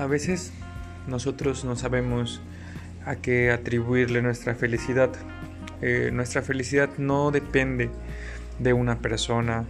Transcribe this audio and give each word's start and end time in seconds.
A 0.00 0.06
veces 0.06 0.50
nosotros 1.08 1.66
no 1.66 1.76
sabemos 1.76 2.40
a 3.04 3.16
qué 3.16 3.50
atribuirle 3.50 4.22
nuestra 4.22 4.54
felicidad. 4.54 5.10
Eh, 5.82 6.08
nuestra 6.10 6.40
felicidad 6.40 6.88
no 6.96 7.30
depende 7.30 7.90
de 8.58 8.72
una 8.72 9.00
persona, 9.00 9.66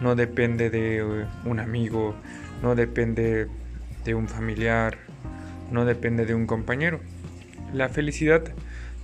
no 0.00 0.14
depende 0.14 0.70
de 0.70 0.98
eh, 0.98 1.26
un 1.44 1.58
amigo, 1.58 2.14
no 2.62 2.76
depende 2.76 3.48
de 4.04 4.14
un 4.14 4.28
familiar, 4.28 4.98
no 5.72 5.84
depende 5.84 6.26
de 6.26 6.36
un 6.36 6.46
compañero. 6.46 7.00
La 7.74 7.88
felicidad 7.88 8.44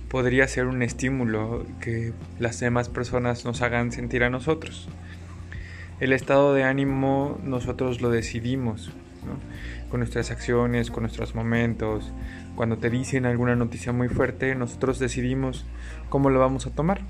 podría 0.07 0.47
ser 0.47 0.65
un 0.65 0.81
estímulo 0.81 1.65
que 1.81 2.13
las 2.39 2.57
demás 2.61 2.87
personas 2.87 3.43
nos 3.43 3.61
hagan 3.61 3.91
sentir 3.91 4.23
a 4.23 4.29
nosotros. 4.29 4.87
El 5.99 6.13
estado 6.13 6.53
de 6.53 6.63
ánimo 6.63 7.37
nosotros 7.43 7.99
lo 7.99 8.11
decidimos, 8.11 8.93
con 9.89 9.99
nuestras 9.99 10.31
acciones, 10.31 10.91
con 10.91 11.03
nuestros 11.03 11.35
momentos. 11.35 12.11
Cuando 12.55 12.77
te 12.77 12.89
dicen 12.89 13.25
alguna 13.25 13.55
noticia 13.55 13.91
muy 13.91 14.09
fuerte, 14.09 14.55
nosotros 14.55 14.99
decidimos 14.99 15.65
cómo 16.09 16.29
lo 16.29 16.39
vamos 16.39 16.67
a 16.67 16.71
tomar. 16.71 17.01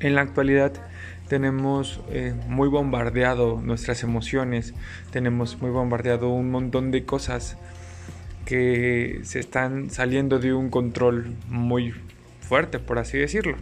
En 0.00 0.14
la 0.14 0.20
actualidad 0.22 0.72
tenemos 1.28 2.00
eh, 2.10 2.34
muy 2.48 2.68
bombardeado 2.68 3.60
nuestras 3.60 4.02
emociones, 4.02 4.74
tenemos 5.10 5.60
muy 5.60 5.70
bombardeado 5.70 6.28
un 6.28 6.50
montón 6.50 6.90
de 6.90 7.04
cosas 7.04 7.56
que 8.44 9.20
se 9.24 9.40
están 9.40 9.90
saliendo 9.90 10.38
de 10.38 10.54
un 10.54 10.70
control 10.70 11.34
muy 11.48 11.92
fuerte, 12.40 12.78
por 12.78 12.98
así 12.98 13.18
decirlo. 13.18 13.56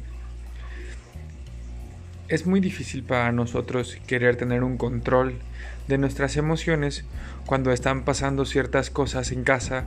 Es 2.26 2.46
muy 2.46 2.60
difícil 2.60 3.02
para 3.02 3.32
nosotros 3.32 3.98
querer 4.06 4.36
tener 4.36 4.64
un 4.64 4.78
control 4.78 5.34
de 5.88 5.98
nuestras 5.98 6.38
emociones 6.38 7.04
cuando 7.44 7.70
están 7.70 8.04
pasando 8.04 8.46
ciertas 8.46 8.88
cosas 8.88 9.30
en 9.30 9.44
casa 9.44 9.84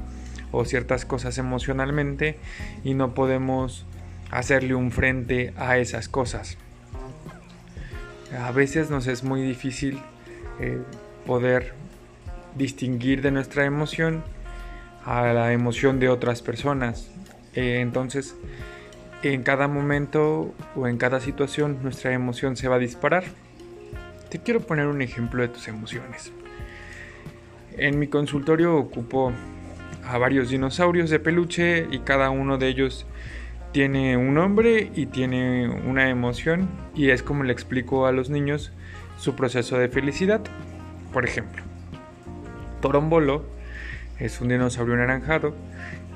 o 0.52 0.64
ciertas 0.64 1.04
cosas 1.06 1.40
emocionalmente 1.40 2.38
y 2.84 2.94
no 2.94 3.16
podemos 3.16 3.86
hacerle 4.30 4.76
un 4.76 4.92
frente 4.92 5.54
a 5.58 5.80
esas 5.80 6.08
cosas. 6.10 6.58
A 8.40 8.52
veces 8.52 8.92
nos 8.92 9.08
es 9.08 9.24
muy 9.24 9.42
difícil 9.42 10.00
eh, 10.60 10.80
poder 11.26 11.74
distinguir 12.56 13.24
de 13.24 13.32
nuestra 13.32 13.66
emoción 13.66 14.24
a 15.06 15.34
la 15.34 15.54
emoción 15.54 16.00
de 16.00 16.10
otras 16.10 16.44
personas. 16.44 17.10
Eh, 17.56 17.80
entonces, 17.82 18.36
en 19.34 19.44
cada 19.44 19.68
momento 19.68 20.54
o 20.76 20.88
en 20.88 20.98
cada 20.98 21.20
situación 21.20 21.80
nuestra 21.82 22.14
emoción 22.14 22.56
se 22.56 22.68
va 22.68 22.76
a 22.76 22.80
disparar. 22.80 23.24
Te 24.30 24.40
quiero 24.40 24.62
poner 24.62 24.88
un 24.88 25.02
ejemplo 25.02 25.42
de 25.42 25.50
tus 25.50 25.68
emociones. 25.68 26.32
En 27.78 28.00
mi 28.00 28.08
consultorio 28.08 28.76
ocupo 28.76 29.32
a 30.06 30.18
varios 30.18 30.50
dinosaurios 30.50 31.10
de 31.10 31.20
peluche 31.20 31.88
y 31.92 32.00
cada 32.00 32.30
uno 32.30 32.58
de 32.58 32.68
ellos 32.68 33.06
tiene 33.72 34.18
un 34.18 34.34
nombre 34.34 34.92
y 34.96 35.08
tiene 35.08 35.70
una 35.70 36.10
emoción 36.10 36.70
y 36.96 37.10
es 37.10 37.22
como 37.22 37.44
le 37.44 37.54
explico 37.54 38.08
a 38.08 38.12
los 38.12 38.30
niños 38.30 38.72
su 39.18 39.36
proceso 39.36 39.78
de 39.78 39.90
felicidad. 39.90 40.42
Por 41.14 41.26
ejemplo, 41.26 41.64
Torombolo 42.82 43.57
es 44.20 44.42
un 44.42 44.50
dinosaurio 44.50 44.96
anaranjado 44.96 45.54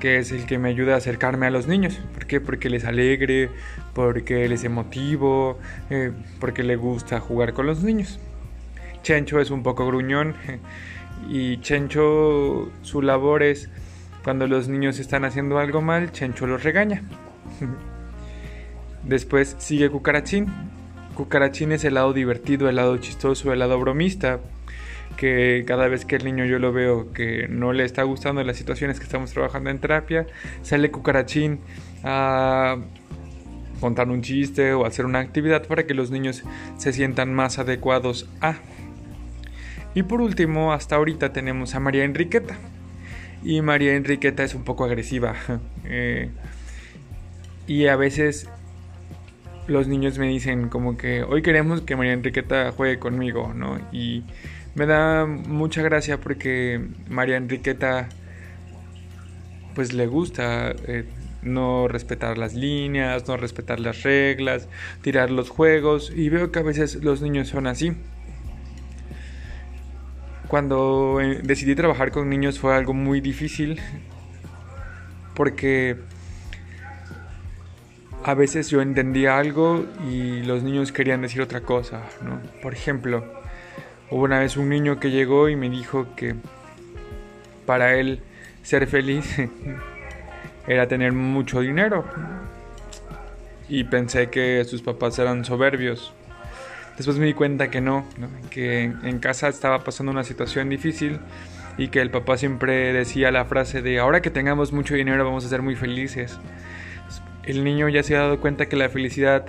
que 0.02 0.18
es 0.18 0.32
el 0.32 0.46
que 0.46 0.58
me 0.58 0.68
ayuda 0.68 0.94
a 0.94 0.96
acercarme 0.96 1.46
a 1.46 1.50
los 1.50 1.68
niños. 1.68 2.00
¿Por 2.12 2.26
qué? 2.26 2.40
Porque 2.40 2.68
les 2.68 2.84
alegre, 2.84 3.50
porque 3.94 4.48
les 4.48 4.64
emotivo, 4.64 5.60
eh, 5.90 6.10
porque 6.40 6.64
le 6.64 6.74
gusta 6.74 7.20
jugar 7.20 7.52
con 7.52 7.66
los 7.66 7.84
niños. 7.84 8.18
Chencho 9.04 9.38
es 9.38 9.52
un 9.52 9.62
poco 9.62 9.86
gruñón 9.86 10.34
y 11.28 11.58
Chencho 11.58 12.72
su 12.82 13.00
labor 13.00 13.44
es 13.44 13.70
cuando 14.24 14.48
los 14.48 14.66
niños 14.66 14.98
están 14.98 15.24
haciendo 15.24 15.60
algo 15.60 15.82
mal, 15.82 16.10
Chencho 16.10 16.48
los 16.48 16.64
regaña. 16.64 17.04
Después 19.04 19.54
sigue 19.60 19.88
Cucarachín. 19.88 20.46
Cucarachín 21.14 21.70
es 21.70 21.84
el 21.84 21.94
lado 21.94 22.12
divertido, 22.12 22.68
el 22.68 22.74
lado 22.74 22.96
chistoso, 22.96 23.52
el 23.52 23.60
lado 23.60 23.78
bromista 23.78 24.40
que 25.16 25.64
cada 25.66 25.88
vez 25.88 26.04
que 26.04 26.16
el 26.16 26.24
niño 26.24 26.44
yo 26.44 26.58
lo 26.58 26.72
veo 26.72 27.12
que 27.12 27.46
no 27.48 27.72
le 27.72 27.84
está 27.84 28.02
gustando 28.02 28.42
las 28.42 28.56
situaciones 28.56 28.98
que 28.98 29.04
estamos 29.04 29.32
trabajando 29.32 29.70
en 29.70 29.78
terapia, 29.78 30.26
sale 30.62 30.90
cucarachín 30.90 31.60
a 32.04 32.78
contar 33.80 34.08
un 34.08 34.22
chiste 34.22 34.74
o 34.74 34.86
hacer 34.86 35.06
una 35.06 35.18
actividad 35.18 35.66
para 35.66 35.86
que 35.86 35.94
los 35.94 36.10
niños 36.10 36.44
se 36.76 36.92
sientan 36.92 37.34
más 37.34 37.58
adecuados 37.58 38.28
a. 38.40 38.56
Y 39.94 40.04
por 40.04 40.20
último, 40.20 40.72
hasta 40.72 40.96
ahorita 40.96 41.32
tenemos 41.32 41.74
a 41.74 41.80
María 41.80 42.04
Enriqueta. 42.04 42.56
Y 43.44 43.60
María 43.60 43.94
Enriqueta 43.94 44.44
es 44.44 44.54
un 44.54 44.64
poco 44.64 44.84
agresiva. 44.84 45.34
Eh, 45.84 46.30
y 47.66 47.88
a 47.88 47.96
veces 47.96 48.48
los 49.66 49.88
niños 49.88 50.16
me 50.16 50.28
dicen 50.28 50.68
como 50.68 50.96
que 50.96 51.22
hoy 51.22 51.42
queremos 51.42 51.82
que 51.82 51.96
María 51.96 52.12
Enriqueta 52.12 52.72
juegue 52.72 52.98
conmigo, 52.98 53.52
¿no? 53.52 53.78
Y 53.92 54.22
me 54.74 54.86
da 54.86 55.26
mucha 55.26 55.82
gracia 55.82 56.18
porque 56.18 56.80
María 57.08 57.36
Enriqueta 57.36 58.08
pues 59.74 59.92
le 59.92 60.06
gusta 60.06 60.74
eh, 60.86 61.04
no 61.42 61.88
respetar 61.88 62.38
las 62.38 62.54
líneas, 62.54 63.26
no 63.28 63.36
respetar 63.36 63.80
las 63.80 64.02
reglas, 64.02 64.68
tirar 65.02 65.30
los 65.30 65.50
juegos 65.50 66.12
y 66.14 66.28
veo 66.28 66.52
que 66.52 66.58
a 66.58 66.62
veces 66.62 66.96
los 67.02 67.22
niños 67.22 67.48
son 67.48 67.66
así. 67.66 67.94
Cuando 70.48 71.20
eh, 71.20 71.40
decidí 71.42 71.74
trabajar 71.74 72.10
con 72.10 72.28
niños 72.28 72.58
fue 72.58 72.74
algo 72.74 72.92
muy 72.94 73.20
difícil 73.20 73.80
porque 75.34 75.96
a 78.24 78.34
veces 78.34 78.68
yo 78.68 78.80
entendía 78.82 79.38
algo 79.38 79.86
y 80.08 80.42
los 80.42 80.62
niños 80.62 80.92
querían 80.92 81.22
decir 81.22 81.42
otra 81.42 81.62
cosa, 81.62 82.02
¿no? 82.22 82.40
Por 82.60 82.72
ejemplo, 82.72 83.24
Hubo 84.12 84.24
una 84.24 84.40
vez 84.40 84.58
un 84.58 84.68
niño 84.68 85.00
que 85.00 85.10
llegó 85.10 85.48
y 85.48 85.56
me 85.56 85.70
dijo 85.70 86.06
que 86.16 86.34
para 87.64 87.94
él 87.94 88.20
ser 88.62 88.86
feliz 88.86 89.38
era 90.66 90.86
tener 90.86 91.14
mucho 91.14 91.60
dinero. 91.60 92.04
Y 93.70 93.84
pensé 93.84 94.28
que 94.28 94.66
sus 94.66 94.82
papás 94.82 95.18
eran 95.18 95.46
soberbios. 95.46 96.12
Después 96.98 97.16
me 97.16 97.24
di 97.24 97.32
cuenta 97.32 97.70
que 97.70 97.80
no, 97.80 98.04
que 98.50 98.82
en 98.82 99.18
casa 99.18 99.48
estaba 99.48 99.82
pasando 99.82 100.12
una 100.12 100.24
situación 100.24 100.68
difícil 100.68 101.18
y 101.78 101.88
que 101.88 102.02
el 102.02 102.10
papá 102.10 102.36
siempre 102.36 102.92
decía 102.92 103.30
la 103.30 103.46
frase 103.46 103.80
de 103.80 103.98
ahora 103.98 104.20
que 104.20 104.28
tengamos 104.28 104.74
mucho 104.74 104.94
dinero 104.94 105.24
vamos 105.24 105.46
a 105.46 105.48
ser 105.48 105.62
muy 105.62 105.74
felices. 105.74 106.38
El 107.44 107.64
niño 107.64 107.88
ya 107.88 108.02
se 108.02 108.14
ha 108.14 108.20
dado 108.20 108.40
cuenta 108.40 108.66
que 108.66 108.76
la 108.76 108.90
felicidad 108.90 109.46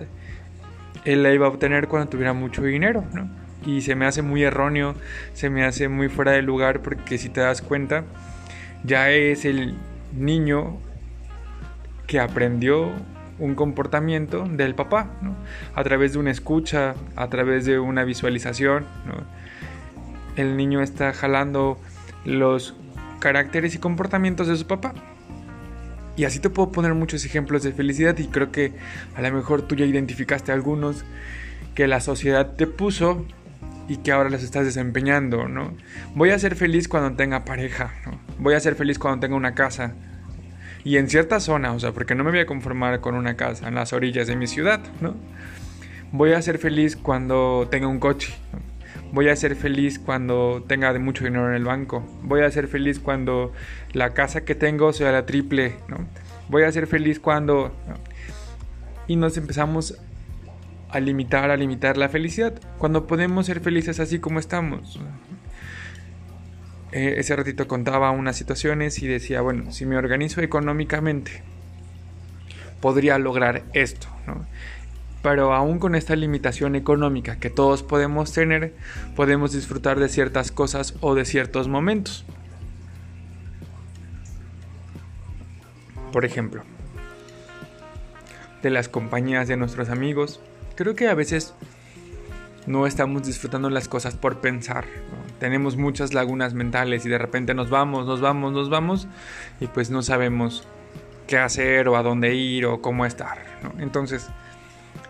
él 1.04 1.22
la 1.22 1.34
iba 1.34 1.48
a 1.48 1.50
obtener 1.50 1.90
cuando 1.90 2.10
tuviera 2.10 2.32
mucho 2.32 2.64
dinero, 2.64 3.04
¿no? 3.12 3.43
Y 3.66 3.82
se 3.82 3.96
me 3.96 4.06
hace 4.06 4.22
muy 4.22 4.44
erróneo, 4.44 4.96
se 5.34 5.50
me 5.50 5.64
hace 5.66 5.88
muy 5.88 6.10
fuera 6.10 6.32
de 6.32 6.42
lugar 6.42 6.82
porque 6.82 7.18
si 7.18 7.30
te 7.30 7.42
das 7.42 7.62
cuenta, 7.62 8.04
ya 8.84 9.10
es 9.12 9.46
el 9.46 9.76
niño 10.16 10.78
que 12.08 12.20
aprendió 12.20 12.92
un 13.40 13.56
comportamiento 13.56 14.48
del 14.48 14.76
papá, 14.76 15.10
a 15.76 15.84
través 15.84 16.14
de 16.14 16.20
una 16.20 16.32
escucha, 16.32 16.96
a 17.16 17.28
través 17.30 17.66
de 17.66 17.80
una 17.80 18.04
visualización. 18.04 18.86
El 20.36 20.58
niño 20.58 20.82
está 20.82 21.14
jalando 21.14 21.78
los 22.26 22.76
caracteres 23.20 23.76
y 23.76 23.80
comportamientos 23.80 24.48
de 24.48 24.56
su 24.56 24.68
papá. 24.68 24.94
Y 26.16 26.26
así 26.26 26.40
te 26.40 26.50
puedo 26.50 26.72
poner 26.72 26.94
muchos 26.94 27.26
ejemplos 27.26 27.64
de 27.64 27.74
felicidad 27.74 28.18
y 28.20 28.28
creo 28.28 28.52
que 28.52 28.74
a 29.16 29.22
lo 29.22 29.32
mejor 29.32 29.64
tú 29.64 29.76
ya 29.76 29.86
identificaste 29.86 30.52
algunos 30.52 31.04
que 31.74 31.88
la 31.88 32.02
sociedad 32.02 32.56
te 32.56 32.68
puso 32.68 33.26
y 33.88 33.98
que 33.98 34.12
ahora 34.12 34.30
las 34.30 34.44
estás 34.44 34.66
desempeñando, 34.66 35.48
¿no? 35.48 35.74
Voy 36.16 36.32
a 36.32 36.40
ser 36.40 36.56
feliz 36.56 36.88
cuando 36.88 37.16
tenga 37.16 37.46
pareja, 37.46 37.94
¿no? 38.06 38.20
Voy 38.40 38.54
a 38.54 38.60
ser 38.60 38.76
feliz 38.76 39.00
cuando 39.00 39.20
tenga 39.20 39.36
una 39.36 39.56
casa. 39.56 39.94
Y 40.84 40.98
en 40.98 41.10
cierta 41.10 41.40
zona, 41.40 41.74
o 41.74 41.80
sea, 41.80 41.92
porque 41.92 42.16
no 42.16 42.24
me 42.24 42.32
voy 42.32 42.40
a 42.40 42.46
conformar 42.46 43.00
con 43.00 43.16
una 43.16 43.36
casa 43.36 43.68
en 43.68 43.76
las 43.76 43.94
orillas 43.94 44.28
de 44.28 44.36
mi 44.36 44.48
ciudad, 44.48 44.82
¿no? 45.02 45.16
Voy 46.12 46.34
a 46.34 46.42
ser 46.42 46.60
feliz 46.60 46.96
cuando 46.96 47.68
tenga 47.72 47.88
un 47.88 48.00
coche. 48.00 48.34
Voy 49.12 49.30
a 49.30 49.36
ser 49.36 49.56
feliz 49.56 50.00
cuando 50.00 50.64
tenga 50.68 50.98
mucho 51.00 51.24
dinero 51.24 51.50
en 51.50 51.56
el 51.56 51.64
banco. 51.64 52.04
Voy 52.24 52.42
a 52.42 52.52
ser 52.52 52.68
feliz 52.68 53.00
cuando 53.00 53.54
la 53.94 54.14
casa 54.14 54.44
que 54.44 54.56
tengo 54.56 54.92
sea 54.94 55.12
la 55.12 55.26
triple, 55.26 55.76
¿no? 55.88 56.08
Voy 56.50 56.64
a 56.64 56.72
ser 56.72 56.88
feliz 56.88 57.20
cuando... 57.20 57.72
Y 59.08 59.16
nos 59.16 59.38
empezamos 59.38 60.00
a 60.94 61.00
limitar, 61.00 61.50
a 61.50 61.58
limitar 61.58 61.98
la 61.98 62.08
felicidad, 62.08 62.54
cuando 62.78 63.08
podemos 63.08 63.48
ser 63.48 63.62
felices 63.62 64.00
así 64.00 64.20
como 64.20 64.40
estamos. 64.40 65.00
Eh, 66.92 67.16
ese 67.18 67.36
ratito 67.36 67.68
contaba 67.68 68.12
unas 68.12 68.38
situaciones 68.38 69.02
y 69.02 69.08
decía, 69.08 69.42
bueno, 69.42 69.72
si 69.72 69.88
me 69.88 69.98
organizo 69.98 70.42
económicamente, 70.42 71.42
podría 72.80 73.18
lograr 73.18 73.64
esto, 73.74 74.08
Pero 75.24 75.54
aún 75.54 75.80
con 75.80 75.96
esta 75.96 76.16
limitación 76.16 76.76
económica 76.76 77.40
que 77.40 77.50
todos 77.50 77.82
podemos 77.82 78.32
tener, 78.32 78.76
podemos 79.16 79.52
disfrutar 79.52 80.00
de 80.00 80.10
ciertas 80.10 80.52
cosas 80.52 80.94
o 81.02 81.16
de 81.16 81.26
ciertos 81.26 81.68
momentos. 81.68 82.24
Por 86.12 86.26
ejemplo, 86.26 86.64
de 88.62 88.70
las 88.70 88.90
compañías 88.90 89.48
de 89.48 89.58
nuestros 89.58 89.90
amigos. 89.90 90.40
Creo 90.76 90.96
que 90.96 91.08
a 91.08 91.14
veces 91.14 91.54
no 92.66 92.88
estamos 92.88 93.24
disfrutando 93.24 93.70
las 93.70 93.88
cosas 93.88 94.16
por 94.16 94.42
pensar. 94.42 94.86
Tenemos 95.40 95.78
muchas 95.78 96.16
lagunas 96.16 96.56
mentales 96.56 97.06
y 97.06 97.10
de 97.10 97.20
repente 97.20 97.54
nos 97.54 97.70
vamos, 97.70 98.08
nos 98.08 98.22
vamos, 98.22 98.54
nos 98.54 98.72
vamos 98.72 99.08
y 99.60 99.68
pues 99.68 99.92
no 99.92 100.02
sabemos 100.02 100.68
qué 101.28 101.38
hacer 101.38 101.88
o 101.88 101.96
a 101.96 102.02
dónde 102.02 102.34
ir 102.34 102.66
o 102.66 102.82
cómo 102.82 103.06
estar. 103.06 103.38
Entonces, 103.78 104.30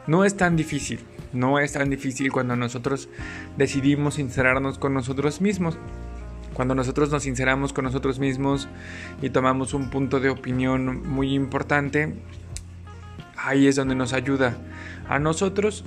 no 0.06 0.25
es 0.25 0.36
tan 0.36 0.57
difícil, 0.57 1.00
no 1.31 1.60
es 1.60 1.71
tan 1.74 1.89
difícil 1.89 2.30
cuando 2.30 2.57
nosotros 2.57 3.07
decidimos 3.56 4.15
sincerarnos 4.15 4.77
con 4.77 4.94
nosotros 4.94 5.39
mismos. 5.39 5.77
Cuando 6.54 6.75
nosotros 6.75 7.10
nos 7.10 7.24
sinceramos 7.24 7.71
con 7.71 7.86
nosotros 7.86 8.19
mismos 8.19 8.68
y 9.21 9.30
tomamos 9.30 9.74
un 9.74 9.89
punto 9.89 10.19
de 10.19 10.30
opinión 10.30 11.07
muy 11.07 11.33
importante, 11.33 12.13
ahí 13.38 13.68
es 13.68 13.75
donde 13.75 13.95
nos 13.95 14.13
ayuda 14.13 14.57
a 15.07 15.19
nosotros 15.19 15.85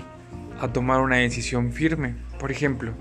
a 0.60 0.68
tomar 0.68 1.00
una 1.00 1.16
decisión 1.16 1.72
firme. 1.72 2.14
Por 2.38 2.50
ejemplo, 2.50 2.92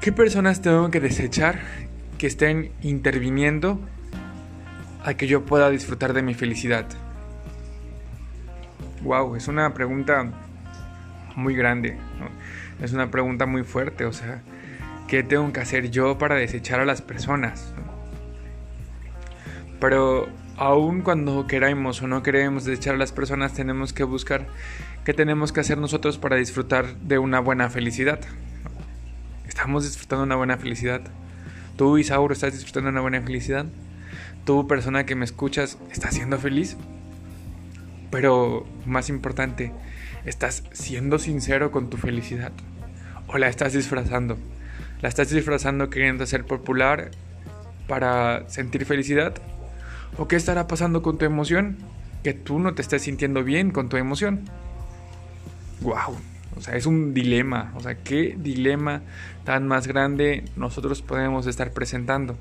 ¿qué 0.00 0.12
personas 0.12 0.62
tengo 0.62 0.90
que 0.90 1.00
desechar 1.00 1.60
que 2.18 2.26
estén 2.26 2.72
interviniendo 2.82 3.80
a 5.04 5.14
que 5.14 5.26
yo 5.26 5.44
pueda 5.44 5.70
disfrutar 5.70 6.12
de 6.12 6.22
mi 6.22 6.34
felicidad? 6.34 6.86
Wow, 9.02 9.36
es 9.36 9.48
una 9.48 9.74
pregunta 9.74 10.30
muy 11.36 11.54
grande, 11.54 11.98
es 12.80 12.92
una 12.92 13.10
pregunta 13.10 13.44
muy 13.44 13.62
fuerte, 13.62 14.06
o 14.06 14.12
sea, 14.12 14.42
¿qué 15.08 15.22
tengo 15.22 15.52
que 15.52 15.60
hacer 15.60 15.90
yo 15.90 16.16
para 16.16 16.36
desechar 16.36 16.80
a 16.80 16.86
las 16.86 17.02
personas? 17.02 17.74
Pero 19.80 20.28
aun 20.56 21.02
cuando 21.02 21.46
queramos 21.46 22.02
o 22.02 22.06
no 22.06 22.22
queremos 22.22 22.64
desechar 22.64 22.94
a 22.94 22.98
las 22.98 23.12
personas, 23.12 23.54
tenemos 23.54 23.92
que 23.92 24.04
buscar 24.04 24.46
qué 25.04 25.12
tenemos 25.12 25.52
que 25.52 25.60
hacer 25.60 25.78
nosotros 25.78 26.18
para 26.18 26.36
disfrutar 26.36 26.96
de 26.96 27.18
una 27.18 27.40
buena 27.40 27.70
felicidad. 27.70 28.20
¿Estamos 29.48 29.84
disfrutando 29.84 30.24
una 30.24 30.36
buena 30.36 30.56
felicidad? 30.56 31.00
¿Tú, 31.76 31.98
Isauro, 31.98 32.32
estás 32.32 32.52
disfrutando 32.52 32.90
una 32.90 33.00
buena 33.00 33.20
felicidad? 33.20 33.66
¿Tú, 34.44 34.68
persona 34.68 35.06
que 35.06 35.14
me 35.14 35.24
escuchas, 35.24 35.78
estás 35.90 36.14
siendo 36.14 36.38
feliz? 36.38 36.76
Pero, 38.10 38.66
más 38.86 39.08
importante, 39.08 39.72
¿estás 40.24 40.64
siendo 40.72 41.18
sincero 41.18 41.72
con 41.72 41.90
tu 41.90 41.96
felicidad? 41.96 42.52
¿O 43.26 43.38
la 43.38 43.48
estás 43.48 43.72
disfrazando? 43.72 44.38
¿La 45.00 45.08
estás 45.08 45.30
disfrazando 45.30 45.90
queriendo 45.90 46.24
ser 46.26 46.44
popular 46.44 47.10
para 47.88 48.48
sentir 48.48 48.84
felicidad? 48.84 49.34
¿O 50.16 50.28
qué 50.28 50.36
estará 50.36 50.66
pasando 50.66 51.02
con 51.02 51.18
tu 51.18 51.24
emoción? 51.24 51.76
Que 52.22 52.34
tú 52.34 52.58
no 52.58 52.74
te 52.74 52.82
estés 52.82 53.02
sintiendo 53.02 53.42
bien 53.42 53.72
con 53.72 53.88
tu 53.88 53.96
emoción. 53.96 54.44
¡Wow! 55.80 56.16
O 56.56 56.60
sea, 56.60 56.76
es 56.76 56.86
un 56.86 57.14
dilema. 57.14 57.72
O 57.74 57.80
sea, 57.80 57.96
¿qué 57.96 58.36
dilema 58.38 59.02
tan 59.44 59.66
más 59.66 59.88
grande 59.88 60.44
nosotros 60.56 61.02
podemos 61.02 61.46
estar 61.46 61.72
presentando? 61.72 62.36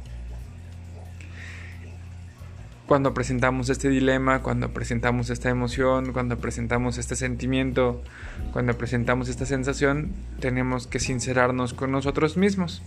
Cuando 2.85 3.13
presentamos 3.15 3.69
este 3.69 3.89
dilema, 3.89 4.43
cuando 4.43 4.71
presentamos 4.71 5.31
esta 5.31 5.49
emoción, 5.49 6.13
cuando 6.13 6.37
presentamos 6.37 6.99
este 6.99 7.15
sentimiento, 7.15 8.03
cuando 8.51 8.77
presentamos 8.77 9.29
esta 9.29 9.47
sensación, 9.47 10.11
tenemos 10.39 10.85
que 10.85 10.99
sincerarnos 10.99 11.73
con 11.73 11.91
nosotros 11.91 12.37
mismos. 12.37 12.83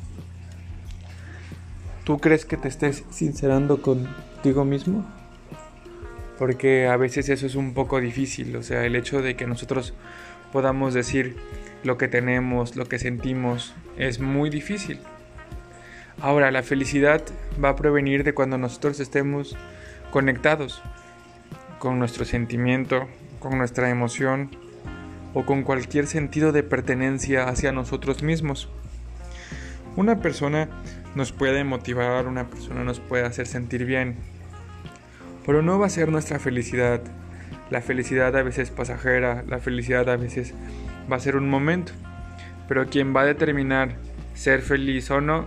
¿Tú 2.04 2.18
crees 2.18 2.44
que 2.44 2.56
te 2.56 2.68
estés 2.68 3.02
sincerando 3.10 3.82
contigo 4.46 4.64
mismo? 4.64 5.04
Porque 6.38 6.86
a 6.86 6.96
veces 6.96 7.28
eso 7.30 7.46
es 7.46 7.56
un 7.56 7.74
poco 7.74 8.00
difícil, 8.00 8.54
o 8.54 8.62
sea, 8.62 8.84
el 8.84 8.94
hecho 8.94 9.20
de 9.20 9.34
que 9.34 9.44
nosotros 9.44 9.92
podamos 10.52 10.94
decir 10.94 11.36
lo 11.82 11.98
que 11.98 12.06
tenemos, 12.06 12.76
lo 12.76 12.86
que 12.86 13.00
sentimos, 13.00 13.74
es 13.96 14.20
muy 14.20 14.48
difícil. 14.48 15.00
Ahora, 16.20 16.52
la 16.52 16.62
felicidad 16.62 17.22
va 17.62 17.70
a 17.70 17.76
provenir 17.76 18.22
de 18.22 18.34
cuando 18.34 18.56
nosotros 18.56 19.00
estemos 19.00 19.56
conectados 20.12 20.80
con 21.80 21.98
nuestro 21.98 22.24
sentimiento, 22.24 23.08
con 23.40 23.58
nuestra 23.58 23.90
emoción 23.90 24.50
o 25.34 25.44
con 25.44 25.64
cualquier 25.64 26.06
sentido 26.06 26.52
de 26.52 26.62
pertenencia 26.62 27.48
hacia 27.48 27.72
nosotros 27.72 28.22
mismos. 28.22 28.68
Una 29.96 30.20
persona 30.20 30.68
nos 31.16 31.32
puede 31.32 31.64
motivar, 31.64 32.28
una 32.28 32.48
persona 32.48 32.84
nos 32.84 33.00
puede 33.00 33.24
hacer 33.24 33.48
sentir 33.48 33.84
bien, 33.86 34.35
pero 35.46 35.62
no 35.62 35.78
va 35.78 35.86
a 35.86 35.90
ser 35.90 36.10
nuestra 36.10 36.38
felicidad. 36.38 37.00
La 37.70 37.80
felicidad 37.80 38.36
a 38.36 38.42
veces 38.42 38.70
pasajera, 38.70 39.44
la 39.46 39.58
felicidad 39.58 40.08
a 40.10 40.16
veces 40.16 40.52
va 41.10 41.16
a 41.16 41.20
ser 41.20 41.36
un 41.36 41.48
momento, 41.48 41.92
pero 42.68 42.86
quien 42.86 43.14
va 43.14 43.22
a 43.22 43.24
determinar 43.24 43.96
ser 44.34 44.60
feliz 44.60 45.10
o 45.10 45.20
no 45.20 45.46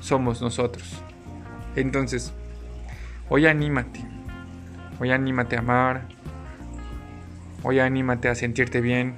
somos 0.00 0.40
nosotros. 0.40 1.02
Entonces, 1.74 2.32
hoy 3.28 3.46
anímate, 3.46 4.00
hoy 4.98 5.10
anímate 5.10 5.56
a 5.56 5.60
amar, 5.60 6.02
hoy 7.62 7.80
anímate 7.80 8.28
a 8.28 8.34
sentirte 8.34 8.80
bien, 8.80 9.14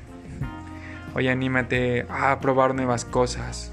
hoy 1.14 1.28
anímate 1.28 2.06
a 2.08 2.38
probar 2.40 2.74
nuevas 2.74 3.04
cosas, 3.04 3.72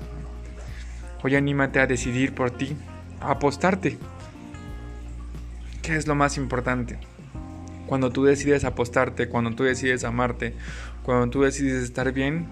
Hoy 1.22 1.36
anímate 1.36 1.82
a 1.82 1.86
decidir 1.86 2.34
por 2.34 2.52
ti, 2.52 2.78
a 3.20 3.32
apostarte. 3.32 3.98
¿Qué 5.90 5.96
es 5.96 6.06
lo 6.06 6.14
más 6.14 6.38
importante? 6.38 7.00
Cuando 7.88 8.12
tú 8.12 8.24
decides 8.24 8.64
apostarte, 8.64 9.28
cuando 9.28 9.56
tú 9.56 9.64
decides 9.64 10.04
amarte, 10.04 10.54
cuando 11.02 11.32
tú 11.32 11.42
decides 11.42 11.84
estar 11.84 12.12
bien, 12.14 12.48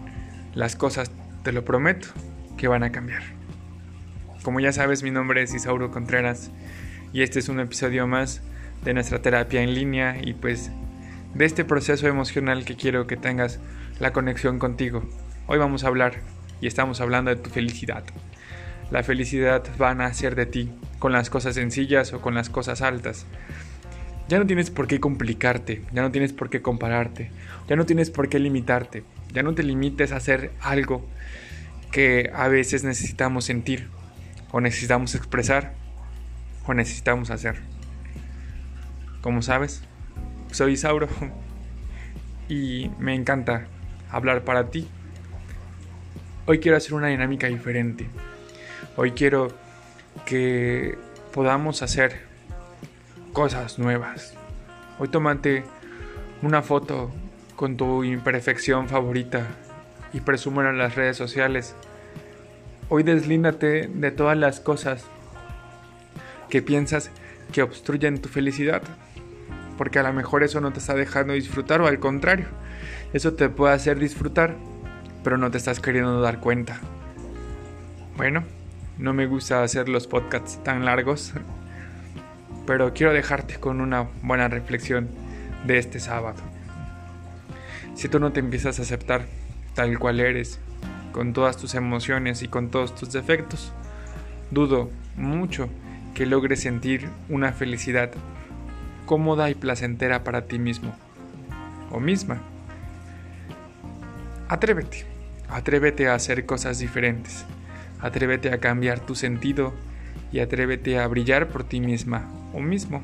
las 0.55 0.75
cosas, 0.75 1.11
te 1.43 1.51
lo 1.51 1.63
prometo, 1.63 2.07
que 2.57 2.67
van 2.67 2.81
a 2.81 2.91
cambiar. 2.91 3.21
Como 4.41 4.59
ya 4.59 4.71
sabes, 4.71 5.03
mi 5.03 5.11
nombre 5.11 5.43
es 5.43 5.53
Isauro 5.53 5.91
Contreras 5.91 6.49
y 7.13 7.21
este 7.21 7.37
es 7.37 7.47
un 7.47 7.59
episodio 7.59 8.07
más 8.07 8.41
de 8.83 8.95
nuestra 8.95 9.21
terapia 9.21 9.61
en 9.61 9.75
línea 9.75 10.17
y 10.19 10.33
pues 10.33 10.71
de 11.35 11.45
este 11.45 11.63
proceso 11.63 12.07
emocional 12.07 12.65
que 12.65 12.75
quiero 12.75 13.05
que 13.05 13.17
tengas 13.17 13.59
la 13.99 14.13
conexión 14.13 14.57
contigo. 14.57 15.07
Hoy 15.45 15.59
vamos 15.59 15.83
a 15.83 15.89
hablar 15.89 16.21
y 16.59 16.65
estamos 16.65 17.01
hablando 17.01 17.29
de 17.29 17.39
tu 17.39 17.51
felicidad. 17.51 18.03
La 18.89 19.03
felicidad 19.03 19.63
va 19.81 19.89
a 19.89 19.95
nacer 19.95 20.35
de 20.35 20.45
ti, 20.45 20.71
con 20.99 21.11
las 21.11 21.29
cosas 21.29 21.55
sencillas 21.55 22.13
o 22.13 22.21
con 22.21 22.35
las 22.35 22.49
cosas 22.49 22.81
altas. 22.81 23.25
Ya 24.29 24.39
no 24.39 24.47
tienes 24.47 24.71
por 24.71 24.87
qué 24.87 24.99
complicarte, 24.99 25.83
ya 25.91 26.01
no 26.01 26.11
tienes 26.11 26.31
por 26.31 26.49
qué 26.49 26.61
compararte, 26.61 27.31
ya 27.67 27.75
no 27.75 27.85
tienes 27.85 28.09
por 28.09 28.29
qué 28.29 28.39
limitarte, 28.39 29.03
ya 29.33 29.43
no 29.43 29.53
te 29.53 29.63
limites 29.63 30.11
a 30.11 30.17
hacer 30.17 30.51
algo 30.61 31.05
que 31.91 32.31
a 32.33 32.47
veces 32.47 32.83
necesitamos 32.83 33.45
sentir, 33.45 33.89
o 34.51 34.61
necesitamos 34.61 35.15
expresar, 35.15 35.73
o 36.65 36.73
necesitamos 36.73 37.29
hacer. 37.29 37.55
Como 39.21 39.41
sabes, 39.41 39.83
soy 40.51 40.77
Sauro 40.77 41.09
y 42.49 42.89
me 42.99 43.15
encanta 43.15 43.67
hablar 44.09 44.43
para 44.43 44.69
ti. 44.69 44.87
Hoy 46.45 46.59
quiero 46.59 46.77
hacer 46.77 46.93
una 46.93 47.07
dinámica 47.07 47.47
diferente. 47.47 48.07
Hoy 48.99 49.11
quiero 49.11 49.49
que 50.25 50.97
podamos 51.31 51.83
hacer 51.83 52.19
cosas 53.31 53.77
nuevas. 53.77 54.33
Hoy 54.97 55.07
tómate 55.09 55.63
una 56.41 56.63
foto 56.63 57.11
con 57.55 57.77
tu 57.77 58.03
imperfección 58.03 58.89
favorita 58.89 59.45
y 60.13 60.21
presúmela 60.21 60.71
en 60.71 60.79
las 60.79 60.95
redes 60.95 61.15
sociales. 61.15 61.75
Hoy 62.89 63.03
deslíndate 63.03 63.87
de 63.87 64.09
todas 64.09 64.35
las 64.35 64.59
cosas 64.59 65.05
que 66.49 66.63
piensas 66.63 67.11
que 67.51 67.61
obstruyen 67.61 68.19
tu 68.19 68.29
felicidad. 68.29 68.81
Porque 69.77 69.99
a 69.99 70.03
lo 70.03 70.11
mejor 70.11 70.41
eso 70.41 70.59
no 70.59 70.73
te 70.73 70.79
está 70.79 70.95
dejando 70.95 71.33
disfrutar 71.33 71.81
o 71.81 71.87
al 71.87 71.99
contrario, 71.99 72.47
eso 73.13 73.35
te 73.35 73.47
puede 73.47 73.75
hacer 73.75 73.99
disfrutar, 73.99 74.55
pero 75.23 75.37
no 75.37 75.51
te 75.51 75.59
estás 75.59 75.79
queriendo 75.79 76.19
dar 76.19 76.39
cuenta. 76.39 76.81
Bueno, 78.15 78.43
no 78.97 79.13
me 79.13 79.27
gusta 79.27 79.63
hacer 79.63 79.89
los 79.89 80.07
podcasts 80.07 80.63
tan 80.63 80.83
largos, 80.85 81.33
pero 82.65 82.93
quiero 82.93 83.13
dejarte 83.13 83.59
con 83.59 83.81
una 83.81 84.07
buena 84.23 84.47
reflexión 84.47 85.07
de 85.65 85.77
este 85.77 85.99
sábado. 85.99 86.41
Si 87.95 88.09
tú 88.09 88.19
no 88.19 88.31
te 88.31 88.39
empiezas 88.39 88.79
a 88.79 88.81
aceptar 88.81 89.25
tal 89.73 89.99
cual 89.99 90.19
eres, 90.19 90.59
con 91.11 91.33
todas 91.33 91.57
tus 91.57 91.75
emociones 91.75 92.43
y 92.43 92.47
con 92.47 92.69
todos 92.69 92.95
tus 92.95 93.11
defectos, 93.11 93.71
dudo 94.51 94.89
mucho 95.15 95.69
que 96.13 96.25
logres 96.25 96.61
sentir 96.61 97.07
una 97.29 97.53
felicidad 97.53 98.11
cómoda 99.05 99.49
y 99.49 99.55
placentera 99.55 100.23
para 100.23 100.45
ti 100.45 100.59
mismo 100.59 100.95
o 101.91 101.99
misma. 101.99 102.41
Atrévete, 104.49 105.05
atrévete 105.49 106.07
a 106.07 106.15
hacer 106.15 106.45
cosas 106.45 106.79
diferentes. 106.79 107.45
Atrévete 107.99 108.51
a 108.51 108.59
cambiar 108.59 108.99
tu 108.99 109.15
sentido 109.15 109.73
y 110.31 110.39
atrévete 110.39 110.99
a 110.99 111.07
brillar 111.07 111.47
por 111.47 111.63
ti 111.63 111.79
misma 111.79 112.27
mismo. 112.61 113.03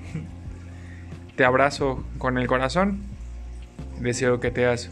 Te 1.36 1.46
abrazo 1.46 2.06
con 2.18 2.38
el 2.38 2.48
corazón. 2.48 3.02
Deseo 4.00 4.40
que 4.40 4.52
te 4.52 4.66
hagas 4.66 4.92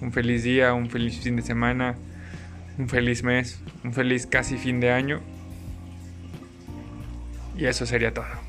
un 0.00 0.12
feliz 0.12 0.42
día, 0.42 0.74
un 0.74 0.90
feliz 0.90 1.20
fin 1.20 1.36
de 1.36 1.42
semana, 1.42 1.96
un 2.78 2.88
feliz 2.88 3.22
mes, 3.22 3.60
un 3.84 3.92
feliz 3.92 4.26
casi 4.26 4.56
fin 4.56 4.80
de 4.80 4.90
año. 4.90 5.20
Y 7.56 7.66
eso 7.66 7.86
sería 7.86 8.12
todo. 8.12 8.47